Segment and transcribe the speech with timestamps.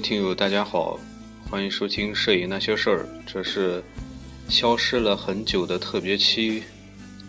[0.00, 0.98] 听友，大家好，
[1.50, 3.82] 欢迎收听《摄影那些事儿》，这是
[4.48, 6.62] 消失了很久的特别期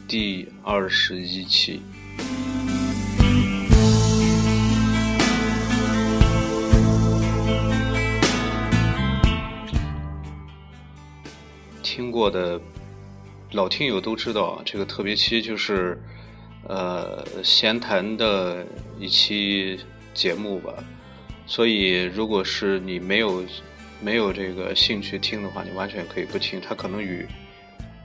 [0.07, 1.81] 第二十一期。
[11.83, 12.59] 听过的
[13.51, 16.01] 老听友都知道，这个特别期就是
[16.69, 18.65] 呃闲谈的
[18.97, 19.77] 一期
[20.13, 20.73] 节目吧。
[21.51, 23.43] 所以，如果是你没有
[23.99, 26.61] 没有这个兴趣听的话，你完全可以不听。
[26.61, 27.27] 它可能与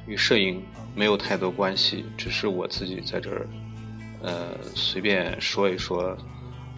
[0.04, 0.60] 与摄影
[0.96, 3.46] 没有太多关系，只是我自己在这儿
[4.20, 6.18] 呃随便说一说。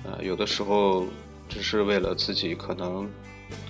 [0.05, 1.07] 呃，有的时候
[1.49, 3.09] 只是为了自己可能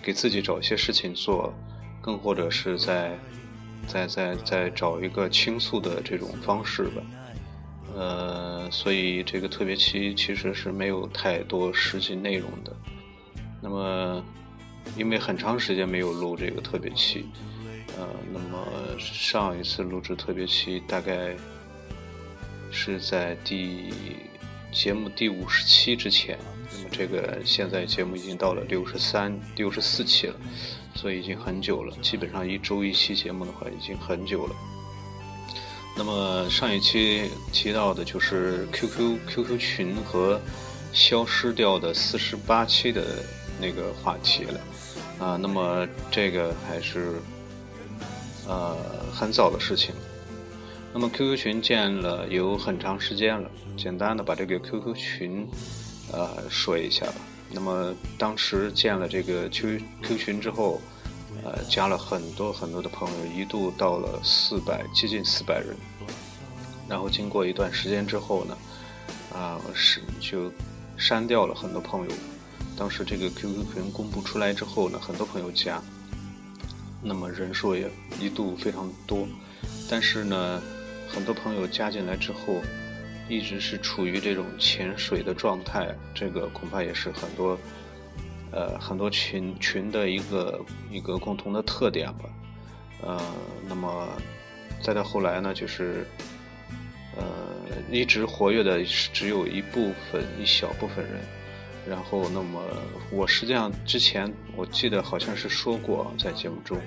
[0.02, 1.54] 给自己找一些事情做，
[2.02, 3.16] 更或者是在
[3.86, 7.02] 在在在找一个倾诉的这种方式吧。
[7.94, 12.74] 呃，所以这个特别期其实是没有太多实际内容的。
[13.60, 14.24] 那么，
[14.96, 17.26] 因为很长时间没有录这个特别期，
[17.98, 18.66] 呃，那么
[18.98, 21.34] 上一次录制特别期大概
[22.70, 23.92] 是在第
[24.72, 26.38] 节目第五十期之前。
[26.70, 30.36] 那么这个现在节目已经到了六十三、六十四期了，
[30.94, 31.96] 所以已经很久了。
[32.02, 34.54] 基本上一周一期节目的话，已经很久了。
[35.98, 40.40] 那么上一期提到的就是 QQ QQ 群和
[40.92, 43.02] 消失掉的四十八期的
[43.60, 44.60] 那个话题了
[45.18, 45.36] 啊。
[45.36, 47.20] 那么这个还是
[48.46, 48.76] 呃
[49.12, 49.92] 很早的事情。
[50.94, 55.48] 那么 QQ 群建了有很长时间了，简单的把这个 QQ 群
[56.12, 57.16] 呃说一下吧。
[57.50, 60.80] 那么当时建了这个 QQ 群之后。
[61.44, 65.76] 呃，加了很多很多的朋友，一度到了四百，接近四百人。
[66.88, 68.56] 然后经过一段时间之后呢，
[69.32, 70.50] 啊，是就
[70.96, 72.14] 删掉了很多朋友。
[72.76, 75.82] 当时这个 QQ 群公布出来之后呢，很多朋友加，
[77.02, 77.90] 那么人数也
[78.20, 79.26] 一度非常多。
[79.88, 80.62] 但是呢，
[81.08, 82.60] 很多朋友加进来之后，
[83.28, 87.58] 一直是处于这种潜水的状态，这个恐怕也是很多。
[88.50, 90.58] 呃，很多群群的一个
[90.90, 92.24] 一个共同的特点吧，
[93.02, 93.20] 呃，
[93.68, 94.08] 那么
[94.82, 96.06] 再到后来呢，就是
[97.14, 97.24] 呃，
[97.90, 101.20] 一直活跃的只有一部分一小部分人，
[101.86, 102.62] 然后那么
[103.12, 106.80] 我实际上之前我记得好像是说过在节目中，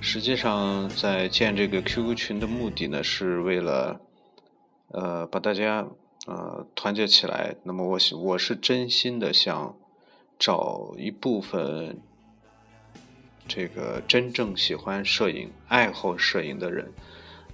[0.00, 4.00] 实际上在建这个 QQ 群的目的呢，是为了
[4.88, 5.86] 呃把大家
[6.26, 9.76] 呃团结起来，那么我我是真心的想。
[10.38, 11.96] 找一部分
[13.46, 16.92] 这个真正喜欢摄影、爱好摄影的人，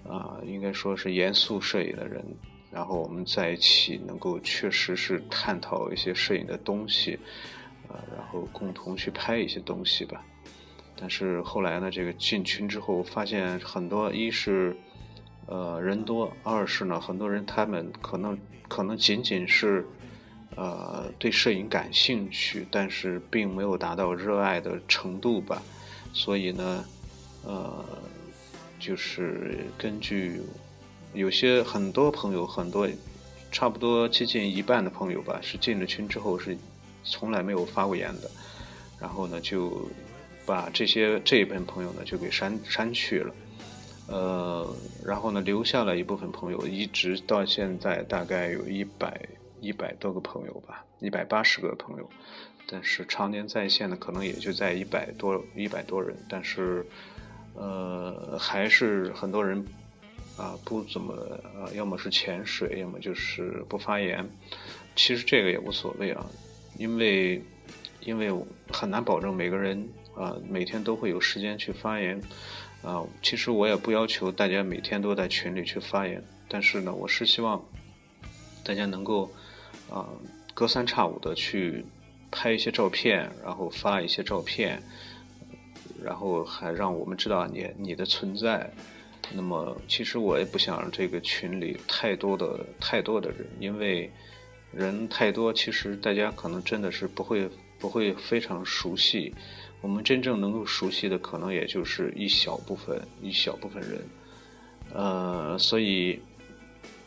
[0.08, 2.24] 啊，应该说是严肃摄影的人，
[2.70, 7.18] 然后我们在一起能够确实是探讨一些摄影的东西，
[7.88, 10.24] 啊，然后共同去拍一些东西吧。
[10.97, 14.76] 但是后来呢，这个进群之后发现很多，一是
[15.47, 19.86] 呃人多，二是呢很多人他们可能可能仅仅是。
[20.56, 25.62] 呃，对摄影感兴趣，但是并没有达到热爱的程度吧。
[26.12, 26.84] 所以呢，
[27.44, 27.84] 呃，
[28.78, 30.43] 就是根据
[31.15, 32.89] 有些很多朋友，很多
[33.53, 36.56] 差不多接近一半的朋友吧，是进了群之后是
[37.05, 38.31] 从来没有发过言的。
[39.00, 39.89] 然后呢，就
[40.44, 43.34] 把这些这一部分朋友呢就给删删去了。
[44.09, 49.28] 呃，然后呢，留下了一部分朋友，一直到现在大概有一百。
[49.60, 52.09] 一百多个朋友吧，一百八十个朋友，
[52.66, 56.84] 但是常年在线的可能也就在一百多一百多人，但是，
[57.54, 59.65] 呃，还是很多人
[60.37, 61.15] 啊不怎么
[61.54, 64.26] 啊，要么是潜水，要么就是不发言。
[64.97, 66.25] 其实这个也无所谓啊，
[66.78, 67.42] 因为
[68.00, 68.32] 因为
[68.72, 72.21] 很难保证每个人啊每天都会有时间去发言
[72.83, 73.04] 啊。
[73.22, 77.62] 其实我也不要求大家每天都在群里去发言，但是呢，我是希望
[78.65, 79.30] 大家能够。
[79.91, 80.09] 啊，
[80.54, 81.84] 隔三差五的去
[82.31, 84.81] 拍一些照片，然后发一些照片，
[86.01, 88.72] 然后还让我们知道你你的存在。
[89.34, 94.09] 那么，其实我也不想这个群里太多的太多的人，因为
[94.72, 99.34] 人太多，其实大家可能真的是不会不会非常熟悉。
[99.81, 104.01] 我们真正能够熟悉的，可能也就是一小部分一小部分人。
[104.95, 106.21] 呃，所以。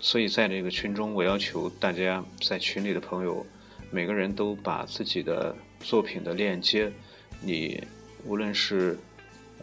[0.03, 3.43] 所以在这个群中，我要求大家在群里的朋友，
[3.89, 6.91] 每个人都把自己的作品的链接，
[7.39, 7.81] 你
[8.25, 8.99] 无论是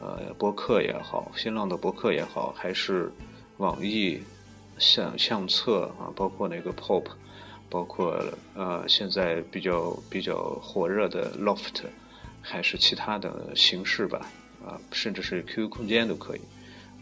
[0.01, 3.13] 呃博客也好，新浪的博客也好，还是
[3.59, 4.19] 网易
[4.79, 7.05] 相相册啊，包括那个 Pop，
[7.69, 8.19] 包括
[8.55, 11.83] 呃现在比较比较火热的 Loft，
[12.41, 14.27] 还是其他的形式吧，
[14.65, 16.41] 啊，甚至是 QQ 空间都可以，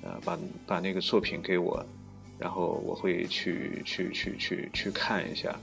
[0.03, 0.37] 呃，把
[0.67, 1.87] 把那个作品给我，
[2.39, 5.59] 然后我会去去去去去看一下，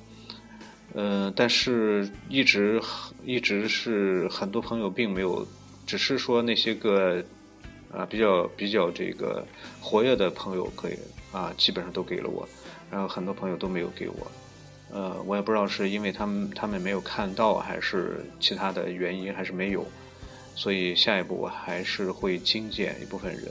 [0.93, 2.81] 呃，但是一直
[3.25, 5.47] 一直是很多朋友并没有，
[5.85, 7.23] 只是说那些个
[7.91, 9.45] 啊比较比较这个
[9.81, 10.97] 活跃的朋友可以
[11.31, 12.47] 啊，基本上都给了我，
[12.91, 14.31] 然后很多朋友都没有给我。
[14.91, 19.85] 呃，我也不知道是因为他们他们没有看到，还是其他的原因，还是没有，
[20.55, 23.43] 所以下一步我还是会精简一部分人。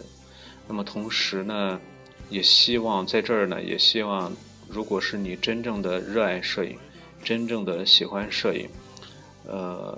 [0.69, 1.79] 那么同时呢，
[2.35, 4.33] 也希望在这儿呢，也希望
[4.69, 6.77] 如果是你真正的热爱摄影，
[7.23, 8.69] 真正的喜欢摄影，
[9.47, 9.97] 呃，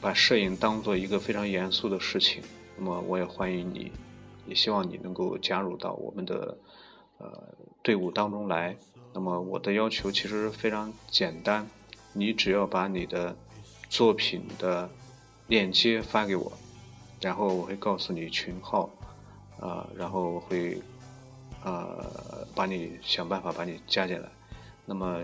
[0.00, 2.42] 把摄影当做一个非常严肃的事情，
[2.78, 3.92] 那么我也欢迎你，
[4.46, 6.56] 也希望你能够加入到我们的
[7.18, 7.30] 呃
[7.82, 8.74] 队伍当中来。
[9.12, 11.68] 那么我的要求其实非常简单，
[12.14, 13.36] 你只要把你的
[13.90, 14.88] 作品的
[15.48, 16.50] 链接发给我，
[17.20, 18.88] 然后我会告诉你群号，
[19.60, 20.80] 啊，然后我会
[21.64, 24.28] 呃把你想办法把你加进来。
[24.84, 25.22] 那么，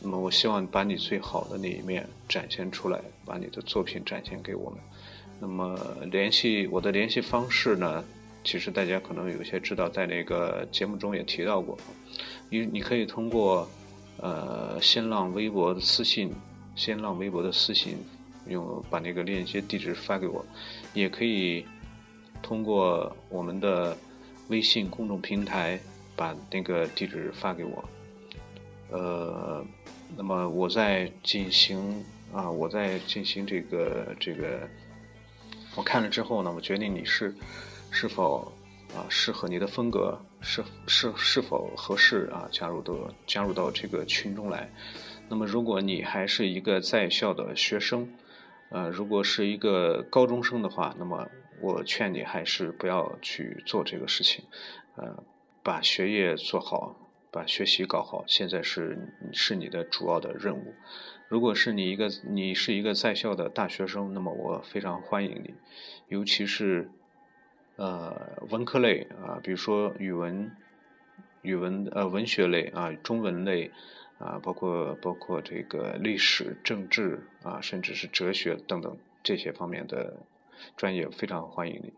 [0.00, 4.78] 那么我希望把你最好的那一面展现出来，把你的作品展现给我们。
[5.40, 5.78] 那么
[6.10, 8.04] 联系我的联系方式呢？
[8.44, 11.78] 其实大家可能有些知道，在那个节目中也提到过，
[12.50, 13.66] 你你可以通过
[14.18, 16.30] 呃新浪微博的私信，
[16.76, 17.96] 新浪微博的私信，
[18.46, 20.44] 用把那个链接地址发给我，
[20.92, 21.64] 也可以
[22.42, 23.96] 通过我们的
[24.48, 25.78] 微信公众平台
[26.16, 27.84] 把那个地址发给我，
[28.90, 29.64] 呃，
[30.16, 34.68] 那么我在进行啊，我在进行这个这个，
[35.76, 37.34] 我看了之后呢，我决定你是。
[37.96, 38.52] 是否
[38.92, 40.20] 啊适合你的风格？
[40.40, 42.48] 是是是否合适啊？
[42.50, 42.92] 加入到
[43.24, 44.68] 加入到这个群中来。
[45.28, 48.08] 那么，如果你还是一个在校的学生，
[48.74, 51.28] 呃，如果是一个高中生的话，那么
[51.60, 54.44] 我劝你还是不要去做这个事情。
[54.96, 55.22] 呃，
[55.62, 56.96] 把学业做好，
[57.30, 58.98] 把学习搞好，现在是
[59.32, 60.74] 是你的主要的任务。
[61.28, 65.54] 如果是你一个你是一个在校的大学生，那么我非常欢迎你，
[66.08, 66.90] 尤其是。
[67.76, 70.52] 呃，文科类啊，比如说语文、
[71.42, 73.72] 语文呃文学类啊，中文类
[74.24, 80.16] 啊，包括包括这个历史、政治啊，甚至是哲学等等这些方面的
[80.76, 81.92] 专业，非常欢迎你。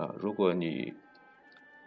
[0.00, 0.94] 啊，如果你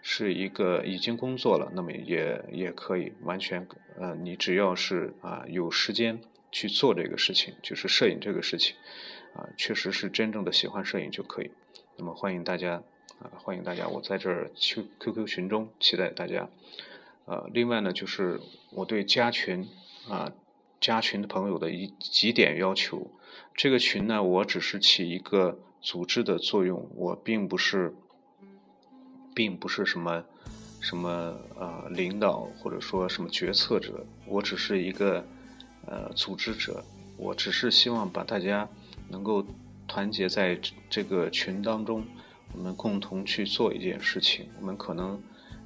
[0.02, 3.66] 是一个已经工作了，那么也也可以完全
[3.98, 6.20] 呃，你只要是啊有时间
[6.52, 8.76] 去做这个事情，就是摄影这个事情
[9.34, 11.52] 啊，确实是真正的喜欢摄影就可以。
[11.98, 12.84] 那么欢迎大家。
[13.22, 13.88] 啊，欢迎大家！
[13.88, 16.50] 我在这儿 Q Q Q 群中期待大家。
[17.26, 18.42] 呃，另外呢，就是
[18.72, 19.68] 我对加群
[20.10, 20.32] 啊，
[20.80, 23.08] 加群的朋友的一几点要求。
[23.54, 27.94] 这个群呢，我只是起一个组织的作用，我并不是，
[29.34, 30.24] 并不是什么
[30.80, 35.26] 什么呃领导或者说什么决策者，我只是一个
[35.86, 36.84] 呃组织者。
[37.18, 38.68] 我只是希望把大家
[39.08, 39.46] 能够
[39.88, 40.60] 团结在
[40.90, 42.04] 这个群当中。
[42.54, 44.50] 我们共同去做一件事情。
[44.60, 45.22] 我们可能，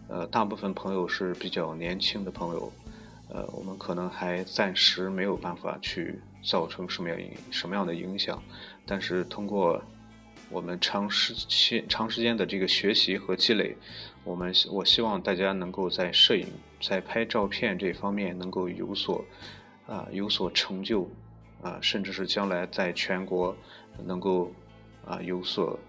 [0.08, 2.72] 呃，大部分朋友是比较年轻的朋友，
[3.30, 7.20] 呃，我们可能还暂时没有办法去造成什么样
[7.52, 8.42] 什么样的影响。
[8.86, 9.82] 但是通过
[10.50, 13.76] 我们长时期长时间的这个学习和积累，
[14.24, 16.48] 我们我希望大家能够在摄影、
[16.82, 19.26] 在拍照片这方面能够有所
[19.88, 21.10] 啊有所成就
[21.62, 23.56] 啊，甚至是将来在全国
[24.04, 24.52] 能够
[25.06, 25.80] 啊有所。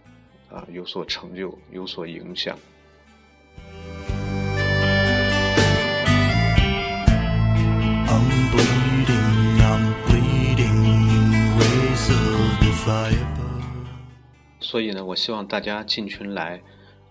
[0.48, 2.56] 啊，有所成就，有所影响。
[14.60, 16.60] 所以呢，我希望大家进群来，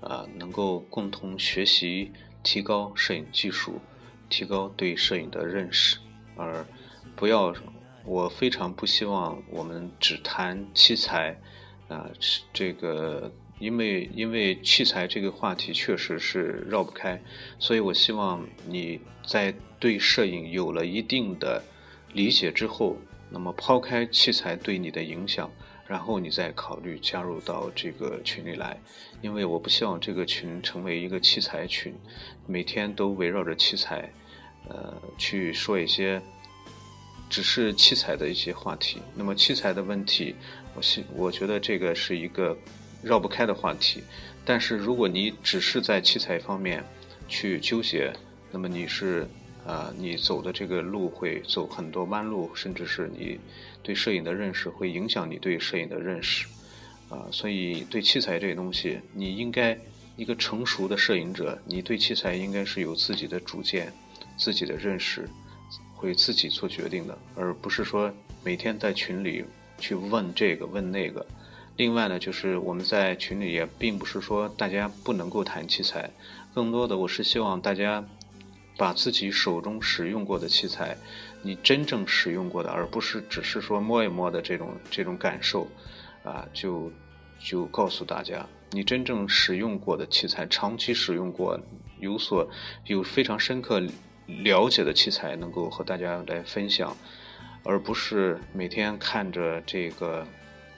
[0.01, 2.11] 啊，能够共同学习，
[2.43, 3.79] 提高摄影技术，
[4.29, 5.97] 提高对摄影的认识，
[6.35, 6.65] 而
[7.15, 7.55] 不要，
[8.03, 11.39] 我非常不希望我们只谈器材。
[11.87, 12.09] 啊，
[12.51, 17.21] 这个因为因为器材这个话题确实是绕不开，
[17.57, 21.63] 所以我希望你在对摄影有了一定的
[22.13, 22.97] 理解之后，
[23.29, 25.49] 那么抛开器材对你的影响，
[25.87, 28.77] 然后你再考虑加入到这个群里来，
[29.21, 31.93] 因为我不希望这个群成为一个器材群，
[32.45, 34.11] 每天都围绕着器材，
[34.67, 36.21] 呃，去说一些
[37.29, 40.35] 只是器材的一些话题，那么器材的问题。
[40.75, 42.57] 我希我觉得这个是一个
[43.05, 44.01] 绕不开的话题，
[44.43, 46.83] 但是如果你只是在器材方面
[47.27, 48.11] 去纠结，
[48.51, 49.27] 那么你是
[49.63, 53.39] 啊，你走的这个路会走很多弯路，甚至是你
[53.83, 56.47] 对摄影的认识会影响你对摄影的认识，
[57.07, 59.77] 啊，所以对器材这些东西，你应该
[60.15, 63.93] 一个成熟的摄影者，你对器材应该是有自己的主见、
[64.35, 65.29] 自己的认识，
[65.93, 68.11] 会自己做决定的，而不是说
[68.43, 69.45] 每天在群里
[69.77, 71.23] 去问这个问那个。
[71.77, 76.09] 另外呢，就是我们在群里也并不是说大家不能够谈器材，
[76.53, 78.03] 更多的我是希望大家。
[78.77, 80.97] 把自己手中使用过的器材，
[81.41, 85.65] 你真正使用过的，而不是只是说摸一摸的这种这种感受，
[86.25, 86.91] 啊，就
[87.39, 91.57] 就告诉大家，你真正使用过的器材，长期使用过，
[92.01, 92.45] 有所
[92.87, 93.81] 有非常深刻
[94.27, 96.97] 了解的器材，能够和大家来分享，
[97.63, 100.27] 而不是每天看着这个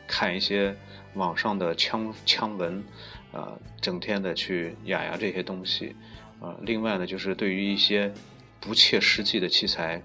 [0.08, 0.76] 看一些
[1.16, 2.84] 网上的枪枪文，
[3.32, 5.96] 啊，整天的去压压这些东西。
[6.40, 8.14] 啊，另外呢，就是对于一些
[8.60, 10.02] 不切实际的器材，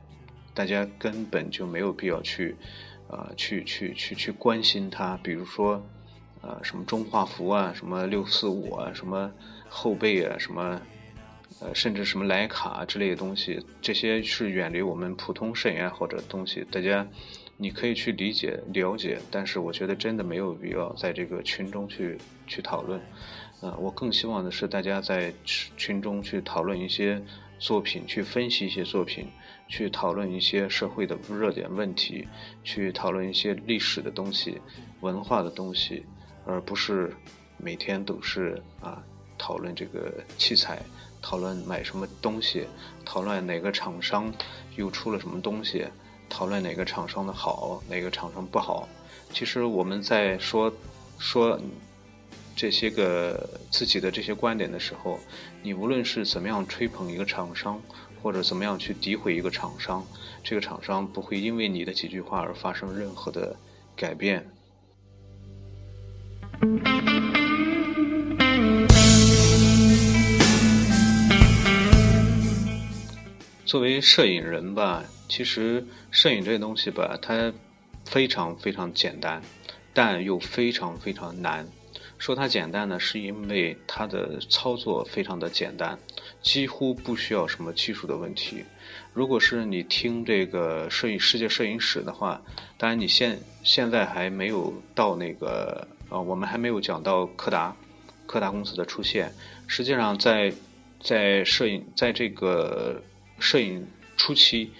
[0.54, 2.56] 大家根本就没有必要去，
[3.08, 5.18] 啊，去去去去关心它。
[5.22, 5.84] 比如说，
[6.40, 9.30] 啊，什么中画幅啊，什么六四五啊，什么
[9.68, 10.80] 后背啊，什么，
[11.60, 16.66] 呃，甚至什么徕卡之类的东西，这些是远离我们普通摄影爱好者的东西。
[16.70, 17.06] 大家
[17.62, 23.00] 你可以去理解了解，但是我觉得真的没有必要在这个群中去去讨论。
[23.60, 27.22] 呃，我更希望的是大家在群中去讨论一些
[27.60, 29.28] 作品，去分析一些作品，
[29.68, 32.26] 去讨论一些社会的热点问题，
[32.64, 34.60] 去讨论一些历史的东西、
[35.00, 36.04] 文化的东西，
[36.44, 37.14] 而不是
[37.58, 39.00] 每天都是啊
[39.38, 40.82] 讨论这个器材，
[41.22, 42.66] 讨论买什么东西，
[43.04, 44.34] 讨论哪个厂商
[44.74, 45.86] 又出了什么东西，
[46.32, 48.88] 讨论哪个厂商的好，哪个厂商不好。
[49.34, 50.72] 其实我们在说
[51.18, 51.60] 说。
[52.54, 55.18] 这些个自己的这些观点的时候，
[55.62, 57.80] 你无论是怎么样吹捧一个厂商，
[58.22, 60.06] 或者怎么样去诋毁一个厂商，
[60.44, 63.56] 这个厂商不会因为你的几句话而发生任何的
[63.96, 64.46] 改变。
[73.64, 77.50] 作为摄影人吧，其实摄影这东西吧，它
[78.04, 79.40] 非常非常简单，
[79.94, 81.66] 但又非常非常难。
[82.18, 85.98] 说它简单呢，是因为它的操作非常的简单，
[86.42, 88.62] 几乎不需要什么技术的问题。
[89.14, 92.42] 如果是你听这个摄影世界摄影史的话，
[92.76, 97.74] 当然你现现在还没有到那个呃，我们还没有讲到柯达，
[98.26, 99.32] 柯达公司的出现。
[99.66, 100.52] 实际上，在
[101.00, 103.02] 在摄影在这个
[103.38, 104.70] 摄影初期，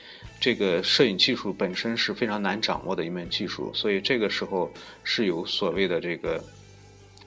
[0.43, 4.69] 这个摄影技术本身是非常难掌握的一门技术，所以这个时候
[5.05, 6.43] 是有所谓的这个。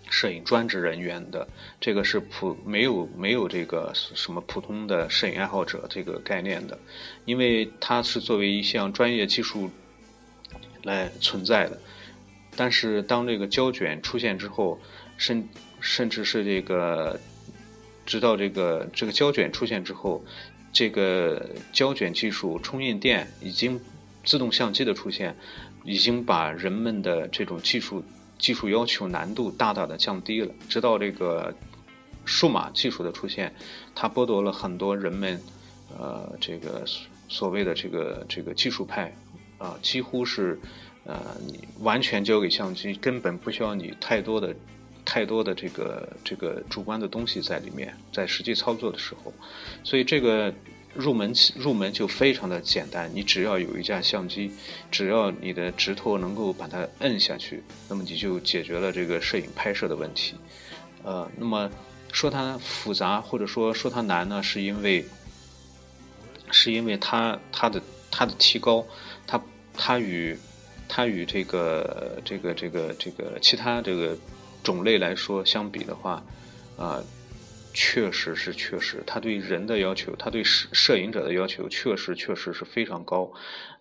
[0.07, 1.47] 摄影专职人员的
[1.81, 6.77] 这个是普没有没有这个什么普通的摄影爱好者这个概念的，
[7.25, 9.67] 因为它是作为一项专业技术
[10.83, 11.81] 来存在的。
[12.55, 14.79] 但是当这个胶卷出现之后，
[15.17, 17.19] 甚甚至是这个
[18.05, 20.23] 直到这个这个胶卷出现之后，
[20.75, 23.79] 这个胶卷技术、冲印店已经
[24.25, 25.33] 自动相机的出现，
[25.85, 28.03] 已经把人们的这种技术。
[28.37, 31.55] 技术要求难度大大的降低了，直到这个
[32.25, 33.55] 数码技术的出现，
[33.95, 35.39] 它剥夺了很多人们，
[35.97, 36.83] 呃，这个
[37.29, 39.15] 所谓的这个这个技术派，
[39.57, 40.59] 啊，几乎是，
[41.05, 44.53] 呃，你完全交给相机，根本不需要你太多的
[45.05, 49.31] 太多的这个这个主观的东西在里面，在实际操作的时候，
[49.83, 50.53] 所以这个。
[50.97, 54.49] 入门入门就非常的简单，你只要有一架相机，
[54.89, 60.35] 只要你的指头能够把它摁下去，那么你就解决了这个摄影拍摄的问题。
[61.03, 61.69] 呃，那么
[62.13, 65.03] 说它复杂或者说说它难呢，是因为
[66.49, 68.81] 是因为它它的它的提高，
[69.27, 69.41] 它
[69.73, 70.37] 它与
[70.87, 74.17] 它与这个这个这个这个其他这个
[74.65, 76.21] 种类来说相比的话，
[76.77, 77.01] 啊。
[77.77, 83.29] 确实是确实，他对人的要求，他对摄摄影者的要求，确实确实是非常高。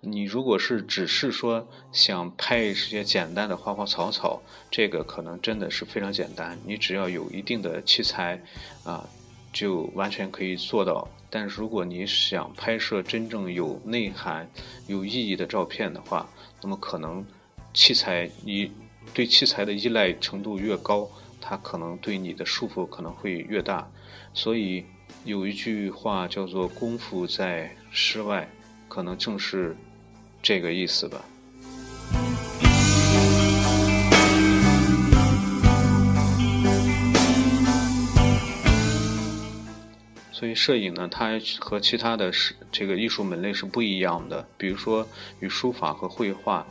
[0.00, 8.42] 你如果是只是说想拍一些简单的花花草草，这个可能真的是非常简单，你只要有一定的器材，
[8.82, 9.08] 啊，
[9.52, 11.08] 就完全可以做到。
[11.30, 14.50] 但是如果你想拍摄真正有内涵、
[14.88, 16.28] 有意义的照片的话，
[16.60, 17.24] 那么可能
[17.72, 18.72] 器材你
[19.12, 21.10] 对器材的依赖程度越高。
[21.46, 23.86] 它可能对你的束缚可能会越大，
[24.32, 24.82] 所以
[25.26, 28.48] 有一句话叫做“功夫在室外”，
[28.88, 29.76] 可能正是
[30.42, 31.22] 这个意思吧。
[40.32, 44.46] 所以摄影呢，它和其他的是这个艺术门类是不一样的。
[44.56, 45.06] 比如说
[45.40, 46.66] 与书法和绘画，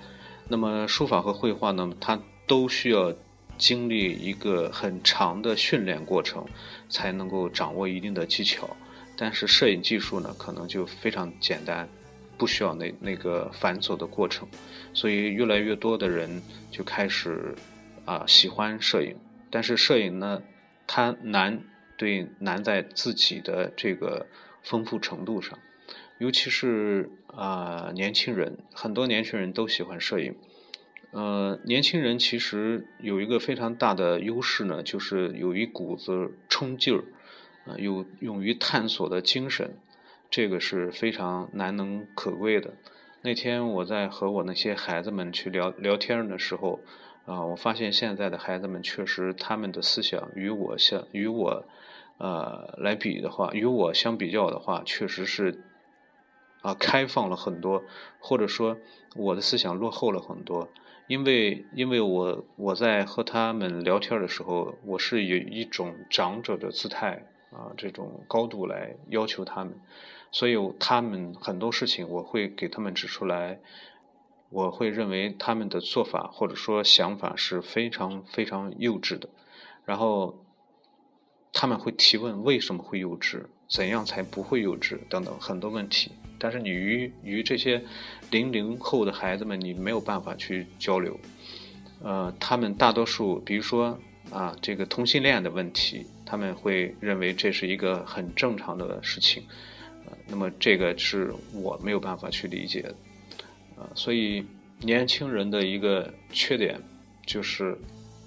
[0.53, 3.11] 那么书法和绘画呢，它都需要
[3.57, 6.45] 经历一个很长的训练过程，
[6.89, 8.69] 才能够掌握一定的技巧。
[9.17, 11.89] 但是摄影技术呢，可能就非常简单，
[12.37, 14.47] 不需要那那个繁琐的过程。
[14.93, 17.55] 所以越来越多的人就开始
[18.05, 19.15] 啊喜欢摄影。
[19.49, 20.39] 但是摄影呢，
[20.85, 21.59] 它难，
[21.97, 24.27] 对难在自己的这个
[24.61, 25.57] 丰富程度上，
[26.17, 30.35] 尤其是啊年轻人，很多年轻人都喜欢摄影。
[31.11, 37.03] 呃，年轻人其实有一个非常大的优势呢，就是有一股子冲劲儿，
[37.65, 39.77] 啊，有勇于探索的精神，
[40.29, 42.73] 这个是非常难能可贵的。
[43.21, 46.79] 那天我在和我那些孩子们去聊聊天的时候。
[47.25, 51.63] 啊，我发现现在的孩子们确实，他们的思想与我相与我，
[52.17, 55.63] 呃，来比的话，与我相比较的话，确实是
[56.63, 57.83] 啊，开放了很多，
[58.19, 58.77] 或者说
[59.15, 60.67] 我的思想落后了很多。
[61.07, 69.79] 因为，因为我我在和他们聊天的时候，我是以一种长者的姿态啊，这种高度来要求他们，
[70.31, 73.59] 所以他们很多事情我会给他们指出来。
[74.49, 79.27] 我会认为他们的做法或者说想法是非常非常幼稚的，
[79.83, 80.45] 然后
[81.51, 86.11] 他们会提问为什么会幼稚，怎样才不会幼稚等等很多问题。
[86.37, 87.81] 但是你与与这些
[88.29, 91.19] 零零后的孩子们，你没有办法去交流。
[92.03, 93.97] 呃，他们大多数，比如说
[94.29, 99.41] 啊，这个同性恋的问题，他们会认为这是一个很正常的事情。
[100.05, 102.95] 呃，那么这个是我没有办法去理解的。
[103.75, 104.45] 啊，所以
[104.81, 106.79] 年轻人的一个缺点
[107.25, 107.75] 就是，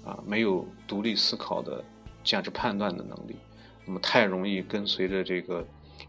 [0.03, 1.81] 啊，没有独立思考的
[2.21, 3.35] 价值判断的能力，
[3.87, 5.65] 那么太容易跟随着这个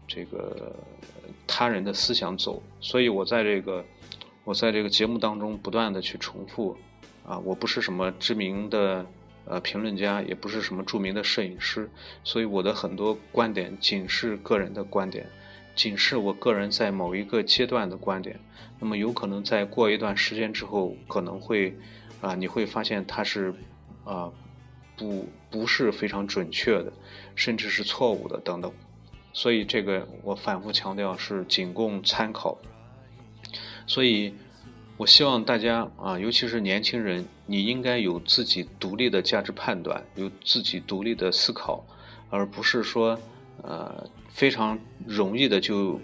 [0.07, 0.75] 这个
[1.47, 2.61] 他人的思想走。
[2.79, 3.83] 所以我在这个
[4.43, 6.77] 我在这个节目当中不断的去重复，
[7.25, 9.05] 啊，我不是什么知名的
[9.45, 11.89] 呃评论家，也不是什么著名的摄影师，
[12.23, 15.25] 所以我的很多观点仅是个人的观点。
[15.75, 18.37] 仅是我个人在某一个阶段的观点，
[18.79, 21.73] 那么有可能在过一段时间之后，可能会，
[22.19, 23.53] 啊，你会发现它是，
[24.03, 24.29] 啊，
[24.99, 26.91] 不不是非常准确的，
[27.33, 28.71] 甚至是错误的等等。
[29.33, 32.59] 所以这个我反复强调是仅供参考。
[33.87, 34.35] 所以，
[34.97, 41.83] 我希望大家啊，尤其是年轻人，你应该有自己独立的价值判断，有自己独立的思考，
[42.29, 43.17] 而不是说。
[43.61, 45.99] 呃，非常容易的就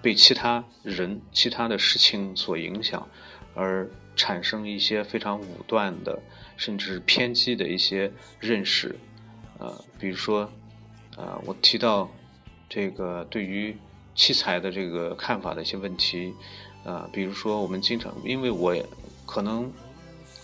[0.00, 3.06] 被其他人、其他的事情所影响，
[3.54, 6.18] 而产生一些非常武断的，
[6.60, 8.94] 甚至是偏激的一些认识。
[9.58, 10.46] 呃，比如说，
[11.16, 12.06] 呃，我提到
[12.68, 13.74] 这个对于
[14.14, 16.34] 器材的这个看法的一些问题。
[16.84, 18.76] 呃，比如说我们经常，因为我
[19.24, 19.72] 可能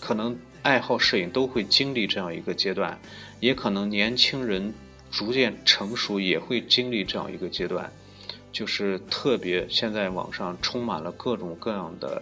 [0.01, 2.99] 可能爱好摄影都会经历这样一个阶段，
[3.41, 4.73] 也可能年轻人。
[5.09, 7.91] 逐渐成熟也会经历这样一个阶段，
[8.53, 12.21] 就是特别现在网上充满了各种各样的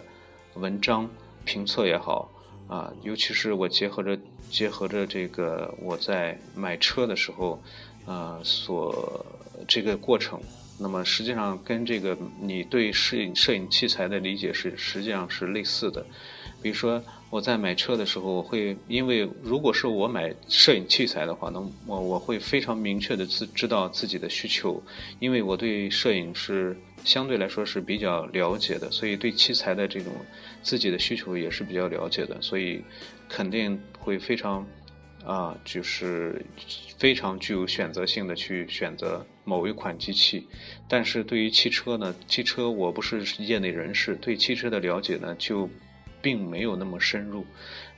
[0.53, 1.09] 文章
[1.43, 2.29] 评测也好
[2.67, 4.17] 啊，尤其是我结合着
[4.49, 7.61] 结合着这个我在买车的时候，
[8.05, 9.25] 呃，所
[9.67, 10.39] 这个过程，
[10.79, 16.05] 那么实际上跟这个你对摄影摄影器材的理解是实际上是类似的，
[16.61, 17.01] 比如说。
[17.31, 24.81] 我在买车的时候，我会因为如果是我买摄影器材的话，那我我会非常明确的自知道自己的需求，
[25.19, 30.11] 因为我对摄影是相对来说是比较了解的，所以对器材的这种
[30.61, 32.83] 自己的需求也是比较了解的，所以
[33.29, 34.67] 肯定会非常
[35.23, 36.43] 啊，就是
[36.97, 40.45] 非常具有选择性的去选择某一款机器。
[40.89, 45.69] 但是对于汽车呢，汽车我不是业内人士，对汽车的了解呢就。
[46.21, 47.45] 并没有那么深入，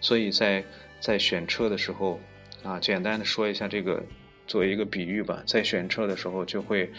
[0.02, 0.62] 所以在
[1.00, 2.20] 在选车的时候，
[2.62, 4.04] 啊，简单的说一下这个，
[4.46, 6.92] 作为一个比喻吧，在选车的时候就会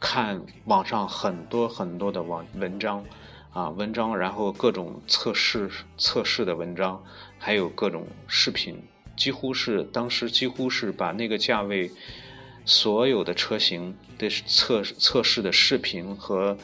[0.00, 3.04] 看网上很多很多的网文章，
[3.52, 7.02] 啊，文章，然后各种测试测试的文章，
[7.38, 8.82] 还有各种视频，
[9.16, 11.90] 几乎是当时几乎是把那个价位
[12.64, 16.56] 所有的车型的测测试的视频和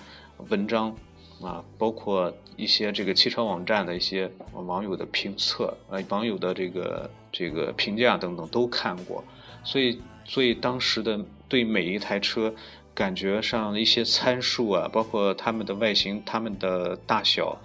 [0.49, 0.97] 文章。
[1.43, 9.23] 啊，包括一些这个汽车网站的一些网友的评测，呃，网友的这个这个评价等等都看过，
[9.63, 12.55] 所以所以当时的对每一台车，
[12.95, 17.61] 感觉上一些参数啊，包括它们的外形、它们的大小，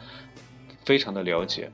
[0.83, 1.71] 非常的了解。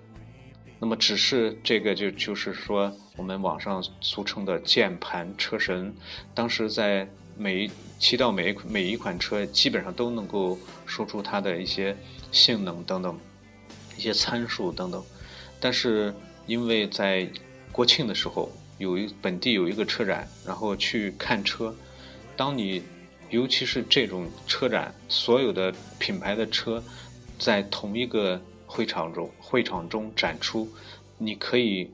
[0.77, 5.95] 那么只是这个就就是说，我们网上俗称的键盘车神，
[6.33, 11.95] 当时在每一骑到每一每一款车，基本上都能够说出它的一些
[12.31, 13.17] 性能等等，
[13.97, 15.01] 一些参数等等。
[15.61, 16.13] 但是
[16.45, 17.27] 因为在
[17.71, 21.73] 国庆的时候，有一本地有一个车展，然后去看车，
[22.35, 22.83] 当你
[23.29, 26.83] 尤其是这种车展，所有的品牌的车
[27.37, 30.69] 在同一个会场中会场中展出，
[31.17, 31.91] 你可以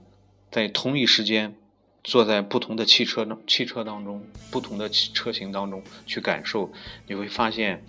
[0.49, 1.55] 在同一时间。
[2.03, 6.73] 坐在不同的汽车当汽车当中，不同的车型当中去感受，
[7.05, 7.85] 你会发现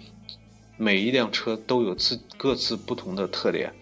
[0.76, 3.72] 每一辆车都有自各自不同的特点，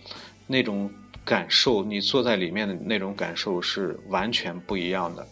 [0.47, 0.89] 那种
[1.25, 5.27] 感受，你坐在里面的那种感受是完全不一样的。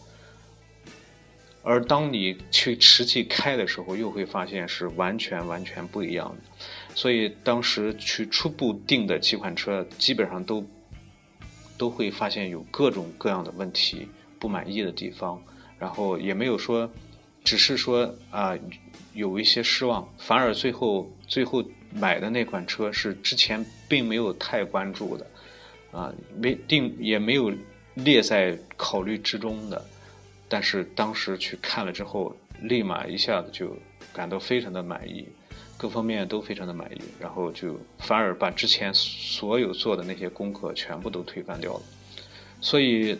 [1.63, 6.65] 而当你去实际开的时候，又会发现是完全完全不一样的。
[6.95, 10.65] 所以当时去初步定的几款车，基本上都
[11.77, 14.07] 都会发现有各种各样的问题。
[14.41, 15.37] 不满意的地方，
[15.77, 16.89] 然后也没有说，
[17.43, 18.57] 只是说啊
[19.11, 25.27] 有一些失望，反而最后最后买的那款车是之前并没有太关注的，
[25.91, 27.51] 啊没定也没有
[27.95, 29.85] 列在考虑之中的，
[30.49, 33.77] 但是当时去看了之后，立马一下子就
[34.11, 35.25] 感到非常的满意，
[35.77, 41.81] 各方面都非常的满意，然后就反而把之前所有做的那些功课全部都推翻掉了，
[42.59, 43.17] 所以。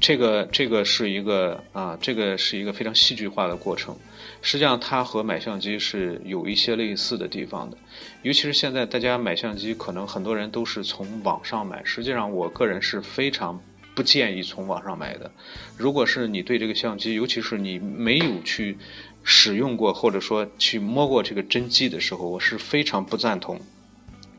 [0.00, 3.96] 这个这个是一个啊，这个是一个非常戏剧化的过程。
[4.42, 7.78] 实际上，它和买相机是有一些类似的地方的。
[8.22, 11.82] 尤其是现在大家买相机，可能很多人都是从网上买。
[11.84, 13.58] 实际上，我个人是非常
[13.94, 15.30] 不建议从网上买的。
[15.76, 18.76] 如果是你对这个相机，尤其是你没有去
[19.22, 23.60] 使用过，或者说去摸过这个真机的时候，我是非常不赞同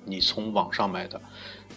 [0.05, 1.21] 你从网上买的。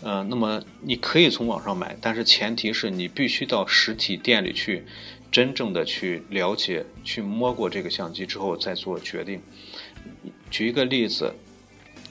[0.00, 4.84] 呃，那么你可以从网上买，但是前提是你必须到实体店里去，
[5.32, 9.40] 真正的去了解、去摸过这个相机之后再做决定。
[10.50, 11.34] 举一个例子，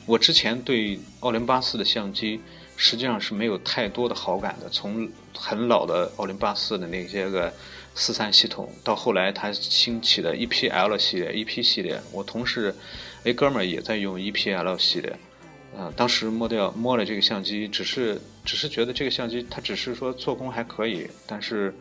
[0.06, 2.42] 我之前对奥林巴斯的相机
[2.78, 4.70] 实际上是没有太多的好感的。
[4.70, 7.52] 从很老的奥林巴斯的那些个
[7.94, 12.74] 四三系统，到后来它兴起的 EPL 系列、EP 系列，我同事
[13.26, 15.14] 哎哥们儿也在用 EPL 系列。
[15.78, 21.76] 啊，当时摸掉摸了这个相机，只是只是觉得这个相机它只是说做工还可以，但是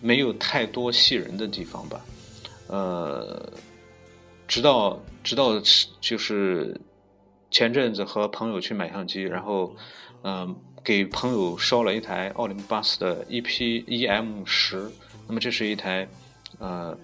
[0.00, 2.04] 没有太多吸人的地方吧。
[2.66, 3.48] 呃，
[4.46, 5.58] 直到直到
[6.00, 6.78] 就是
[7.56, 9.74] 前阵子和朋友去买相机，然后
[10.20, 14.90] 嗯给朋友捎了一台奥林巴斯的 EP EM 十，
[15.26, 16.06] 那么这是一台
[16.58, 16.94] 呃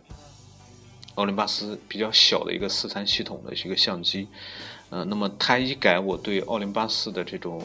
[1.15, 4.29] 奥林巴斯比较小的一个四三系统的一个相机。
[4.91, 7.63] 呃，那么它一改我对奥林巴斯的这种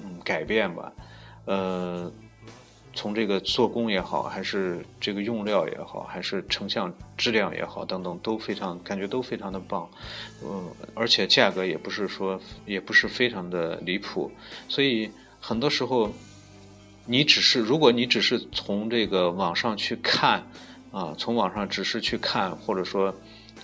[0.00, 0.92] 嗯改变吧，
[1.44, 2.08] 呃，
[2.98, 9.88] 从这个做工也好，还是这个用料也好，还是成像质量也好等等，都非常感觉都非常的棒，
[10.42, 14.28] 嗯，而且价格也不是说也不是非常的离谱，
[14.68, 15.08] 所以
[15.38, 16.12] 很多时候
[17.06, 20.44] 你只是如果你只是从这个网上去看
[20.90, 23.14] 啊，从网上只是去看，或者说。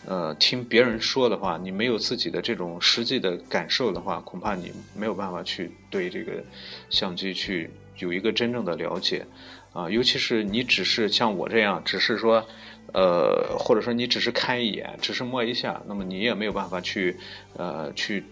[0.07, 6.44] 呃，听别人说的话，你没有自己的这种实际的感受的话，恐怕你没有办法去对这个
[6.90, 9.26] 相机去有一个真正的了解，
[9.72, 12.46] 啊，尤其是你只是像我这样，只是说，
[12.92, 17.16] 呃，或者说你只是看一眼，只是摸一下，那么你也没有办法去，
[17.57, 18.24] 呃，去，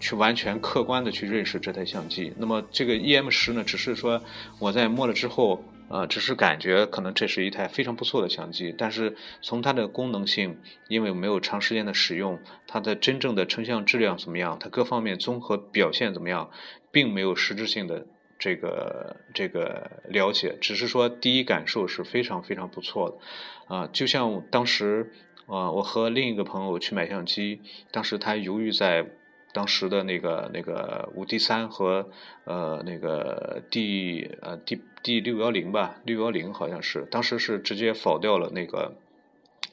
[0.00, 2.32] 去完全客观的去认识这台相机。
[2.36, 4.22] 那么这个 EM 十呢，只是说
[4.58, 5.64] 我在摸了之后。
[5.88, 16.50] 呃，只是感觉可能这是一台非常不错的相机，但是从它的功能性，因为没有长时间的使用，它的真正的成像质量怎么样，它各方面综合表现怎么样，
[16.90, 18.04] 并没有实质性的
[18.38, 25.12] 这个这个了解，只是说第一感受是非常非常不错的，啊，就像当时
[25.46, 29.06] 啊，我和另一个朋友去买相机，当时他犹豫在。
[29.52, 32.10] 当时的那个那个五 D 三和
[32.44, 38.96] 呃那个 D 呃 D D 六幺零吧，六幺零好像是，当时是直接否掉了那个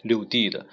[0.01, 0.67] 六 D 的。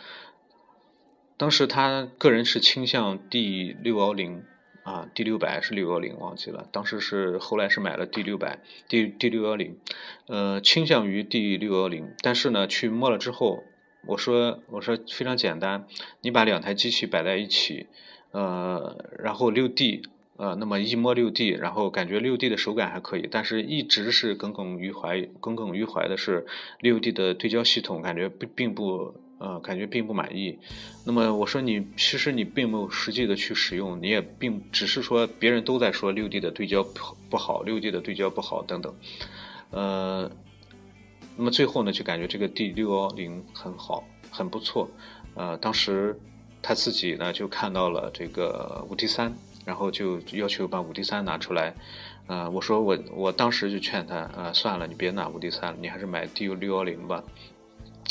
[1.37, 4.45] 当时他个人是倾向 D 六幺零
[4.91, 6.67] 啊，D 六百是六幺零忘记了。
[6.73, 9.77] 当时是后来是买了 D 六百，D D 六幺零，
[10.27, 12.13] 呃，倾向于 D 六幺零。
[12.23, 13.63] 但是呢，去摸了之后，
[14.07, 15.87] 我说我说非常简单，
[16.23, 17.87] 你把两台机器摆在一起。
[18.33, 20.03] 呃，然后六 D，
[20.37, 26.47] 呃，那么一摸六 D，然后感觉六 D 的手感还可以，但是一直是耿耿于怀，耿耿于怀的是
[26.81, 30.57] 六 D 的对焦系统，感觉并并不，呃，感觉并不满意。
[31.05, 38.95] 那么我说你其实你并没有实际的去使用，你也并只是说别人都在说六 D 的对焦不不好，六 D 的对焦不好等等，
[39.71, 40.31] 呃，
[41.37, 44.05] 那么最后呢就感觉这个 D 六幺零很好。
[44.33, 44.89] 很不错。
[45.35, 46.17] 呃，当时
[46.63, 51.75] 他自己呢就看到了这个五 D 三，然后就要求把五 D 三拿出来。
[52.29, 57.25] 呃，我说我我当时就劝他，呃，算了，你别拿五 D 三了，你还是买 D 六幺零吧。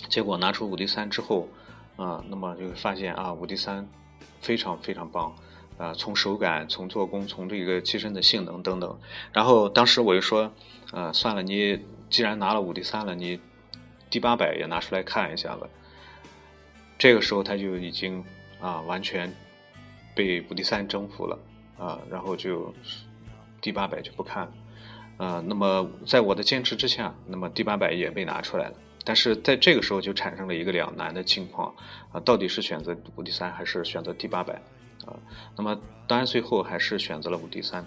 [0.10, 1.48] 结果拿出五 D 三之后，
[1.96, 3.88] 啊，那么就会发现啊，五 D 三
[4.42, 5.34] 非常非常棒，
[5.78, 9.00] 啊，从手感、从做工、从这个机身的性能等等。
[9.32, 10.52] 然后当时我就说，
[10.92, 13.40] 呃，算了，你既然拿了五 D 三了，你
[14.10, 15.68] D 八百也拿出来看一下吧。
[16.98, 18.26] 这个时候他就已经
[18.60, 19.34] 啊，完全
[20.16, 21.40] 被五 D 三征服了
[21.78, 22.74] 啊，然后就。
[23.62, 24.54] D 八百就不看了，
[25.18, 28.76] 呃，那么在我的坚持之下，那么 D 八百也被拿出来了。
[29.10, 31.74] 但是在这个时候就产生了一个两难的情况
[32.12, 34.62] 啊，到底是选择五 D 三还是选择 D 八百
[35.04, 35.18] 啊？
[35.58, 37.84] 那么当然最后还是选择了五 D 三。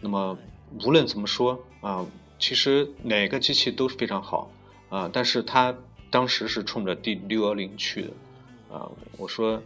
[0.00, 0.38] 那么
[0.82, 2.06] 无论怎么说啊，
[2.38, 4.50] 其实哪个机器都是非常好
[4.88, 5.76] 啊，但是他
[6.10, 8.90] 当时是冲着 D 六幺零去的啊。
[9.18, 9.62] 我说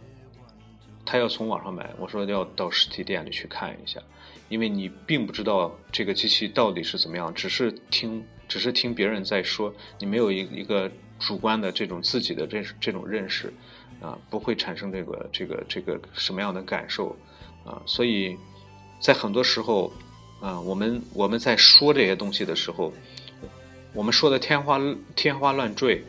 [1.05, 4.01] 他要从网上买，我说要到实体店里去看一下。
[4.49, 13.53] 因为你并不知道这个机器到底是怎么样，只是听，只是听别人在说，你没有一一个主观的这种自己的这这种认识，
[14.01, 17.15] 啊，不会产生这个这个这个什么样的感受，
[17.65, 18.37] 啊，所以
[18.99, 19.91] 在很多时候，
[20.39, 22.93] 啊，我们我们在说这些东西的时候，
[23.93, 24.79] 我们说的天花
[25.15, 26.03] 天花乱坠，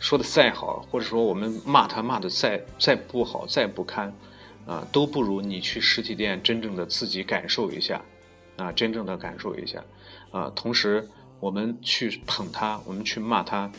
[0.00, 4.12] 说的再好，或者说我们骂他骂的再再不好再不堪。
[4.66, 8.00] 啊，都不如你去实体店真正的自己感受一下，
[8.56, 9.82] 啊，真正的感受一下，
[10.30, 11.08] 啊，同时
[11.40, 13.72] 我们去捧他，我们去骂他，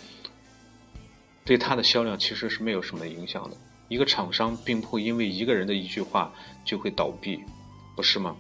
[1.46, 3.56] 对他的销量其实是没有什么影响的。
[3.88, 6.34] 一个厂商并不会因为一个人的一句话
[6.66, 7.40] 就会倒闭，
[7.96, 8.36] 不是吗？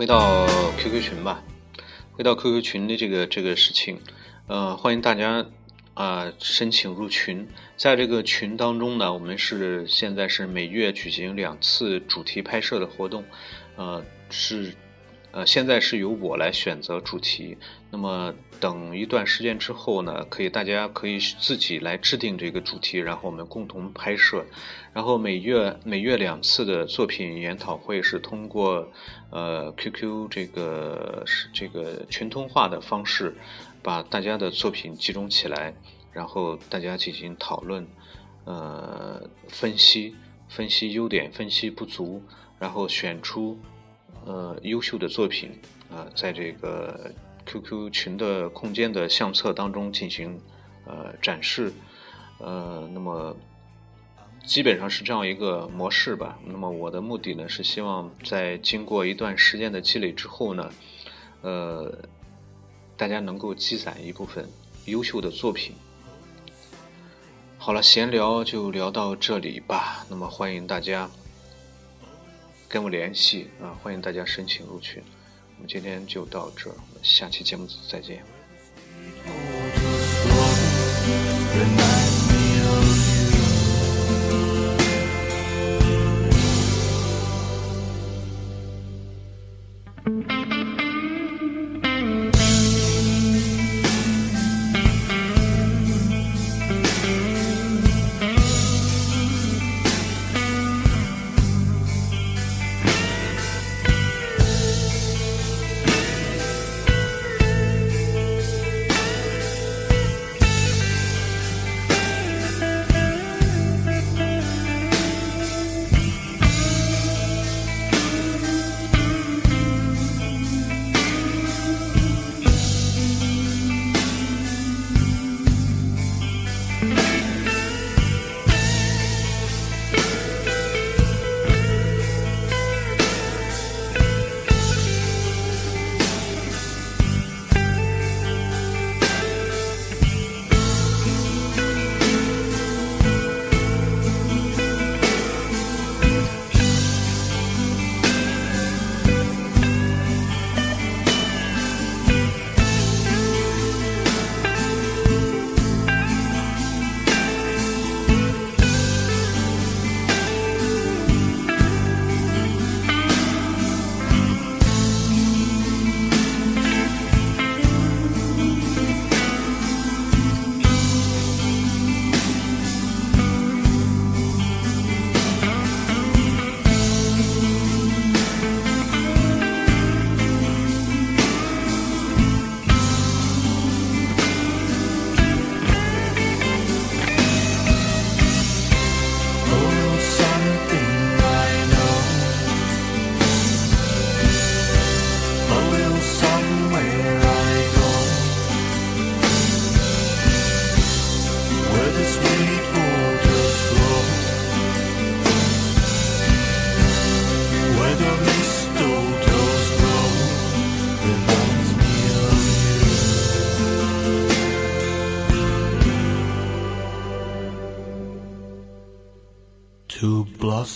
[0.00, 0.46] 回到
[0.78, 1.44] QQ 群吧，
[2.12, 4.00] 回到 QQ 群的这个这个事情，
[4.46, 5.44] 呃，欢迎大家
[5.92, 7.46] 啊申请入群。
[7.76, 13.22] 在这个群当中呢，我们是现在是每月举行两次主题拍摄的活动，
[13.76, 14.72] 呃，是。
[15.32, 17.56] 呃，现在是由我来选择主题。
[17.90, 24.44] 那么等一段时间之后呢，可以大家可以自己来制定这个主题，然后我们共同拍摄。
[24.92, 28.88] 然后每月每月两次的作品研讨会是通过
[29.30, 33.36] 呃 QQ 这个是这个群通话的方式，
[33.82, 35.72] 把大家的作品集中起来，
[36.12, 37.86] 然后大家进行讨论，
[38.46, 40.16] 呃，分析
[40.48, 42.20] 分析优点，分析不足，
[42.58, 43.56] 然后选出。
[44.26, 45.50] 呃，优秀的作品
[45.90, 47.10] 啊，在这个
[47.46, 50.38] QQ 群的空间的相册当中进行
[50.84, 51.72] 呃展示，
[52.38, 53.36] 呃，那么
[54.44, 56.38] 基本上是这样一个模式吧。
[56.44, 60.70] 那么我的目的呢，是希望在经过一段时间的积累之后呢，
[61.42, 61.92] 呃，
[62.96, 64.48] 大家能够积攒一部分
[64.86, 65.74] 优秀的作品。
[67.58, 70.06] 好了，闲聊就聊到这里吧。
[70.08, 71.10] 那么欢迎大家。
[72.70, 73.74] 跟我联系啊！
[73.82, 75.02] 欢迎大家申请入群。
[75.56, 78.22] 我们今天就到这儿，我们下期节目再见。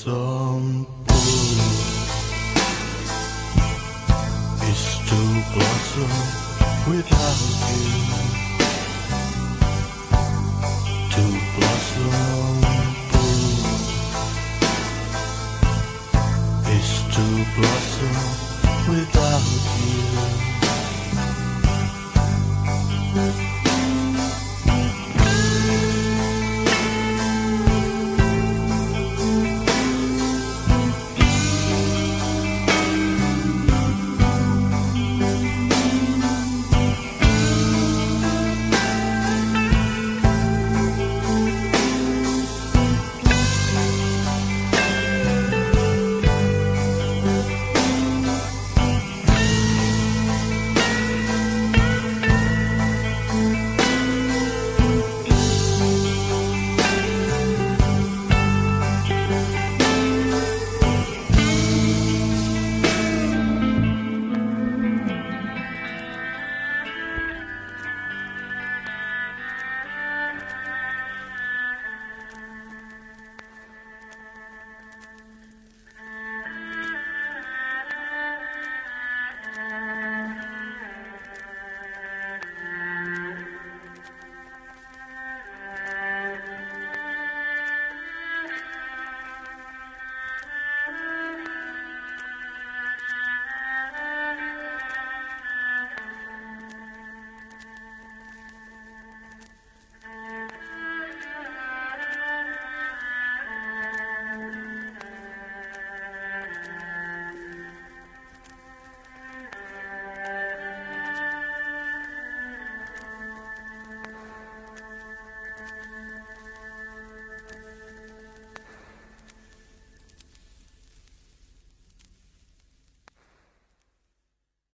[0.02, 1.14] Blossom blue
[4.70, 5.20] is to
[5.54, 6.12] blossom
[6.90, 8.43] without you